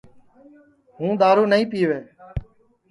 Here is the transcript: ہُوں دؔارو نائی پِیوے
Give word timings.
ہُوں 0.97 1.11
دؔارو 1.19 1.43
نائی 1.51 1.63
پِیوے 1.71 1.99